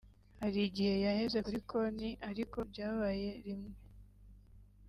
Hari 0.41 0.59
igihe 0.69 0.93
yaheze 1.05 1.37
kuri 1.45 1.59
konti 1.69 2.09
ariko 2.29 2.57
byabaye 2.69 3.29
rimwe[…] 3.45 3.71